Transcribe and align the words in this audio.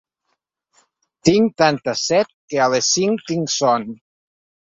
Tinc 1.29 1.53
tanta 1.63 1.93
set 2.05 2.33
que 2.53 2.63
a 2.67 2.71
les 2.75 2.89
cinc 2.95 3.23
tinc 3.33 3.55
son 3.59 3.85